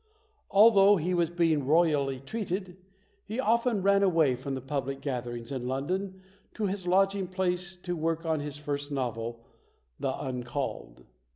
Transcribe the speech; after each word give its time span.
Although 0.49 0.95
he 0.97 1.13
was 1.13 1.29
being 1.29 1.67
royally 1.67 2.19
treated, 2.19 2.75
he 3.23 3.39
often 3.39 3.83
ran 3.83 4.01
away 4.01 4.35
from 4.35 4.55
the 4.55 4.59
public 4.61 4.99
gatherings 4.99 5.51
in 5.51 5.67
London 5.67 6.21
to 6.55 6.65
his 6.65 6.87
lodging 6.87 7.27
place 7.27 7.75
to 7.75 7.95
work 7.95 8.25
on 8.25 8.39
his 8.39 8.57
first 8.57 8.91
novel, 8.91 9.45
"The 9.99 10.11
Uncalled". 10.19 11.05